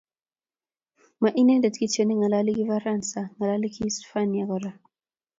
ma 1.21 1.29
inendet 1.41 1.75
kityo 1.79 2.03
ne 2.05 2.13
ngalali 2.17 2.51
kifaransa 2.57 3.19
ngalali 3.37 3.67
kihispania 3.73 4.45
kora 4.51 4.71